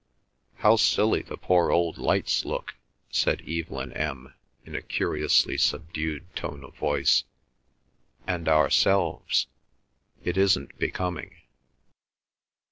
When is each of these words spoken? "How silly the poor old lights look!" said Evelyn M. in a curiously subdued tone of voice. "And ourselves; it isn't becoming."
"How 0.55 0.77
silly 0.77 1.21
the 1.21 1.37
poor 1.37 1.69
old 1.69 1.99
lights 1.99 2.43
look!" 2.43 2.73
said 3.11 3.43
Evelyn 3.47 3.93
M. 3.93 4.33
in 4.65 4.73
a 4.73 4.81
curiously 4.81 5.59
subdued 5.59 6.35
tone 6.35 6.63
of 6.63 6.73
voice. 6.75 7.23
"And 8.25 8.49
ourselves; 8.49 9.45
it 10.23 10.37
isn't 10.37 10.79
becoming." 10.79 11.35